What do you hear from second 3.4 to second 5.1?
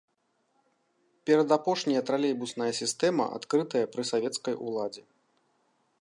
адкрытая пры савецкай уладзе.